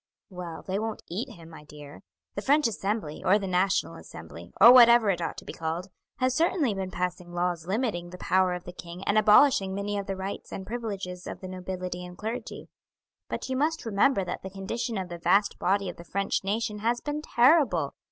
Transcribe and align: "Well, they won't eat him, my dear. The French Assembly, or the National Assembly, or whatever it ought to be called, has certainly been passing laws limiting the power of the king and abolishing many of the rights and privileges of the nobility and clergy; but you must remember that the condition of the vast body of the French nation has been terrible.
"Well, 0.31 0.63
they 0.63 0.79
won't 0.79 1.03
eat 1.09 1.29
him, 1.29 1.51
my 1.51 1.63
dear. 1.63 2.01
The 2.33 2.41
French 2.41 2.67
Assembly, 2.67 3.21
or 3.23 3.37
the 3.37 3.45
National 3.45 3.97
Assembly, 3.97 4.51
or 4.59 4.73
whatever 4.73 5.11
it 5.11 5.21
ought 5.21 5.37
to 5.37 5.45
be 5.45 5.53
called, 5.53 5.89
has 6.17 6.33
certainly 6.33 6.73
been 6.73 6.89
passing 6.89 7.31
laws 7.35 7.67
limiting 7.67 8.09
the 8.09 8.17
power 8.17 8.55
of 8.55 8.63
the 8.63 8.73
king 8.73 9.03
and 9.03 9.15
abolishing 9.15 9.75
many 9.75 9.99
of 9.99 10.07
the 10.07 10.15
rights 10.15 10.51
and 10.51 10.65
privileges 10.65 11.27
of 11.27 11.39
the 11.39 11.47
nobility 11.47 12.03
and 12.03 12.17
clergy; 12.17 12.67
but 13.29 13.47
you 13.47 13.55
must 13.55 13.85
remember 13.85 14.25
that 14.25 14.41
the 14.41 14.49
condition 14.49 14.97
of 14.97 15.07
the 15.07 15.19
vast 15.19 15.59
body 15.59 15.87
of 15.87 15.97
the 15.97 16.03
French 16.03 16.43
nation 16.43 16.79
has 16.79 16.99
been 16.99 17.21
terrible. 17.21 17.93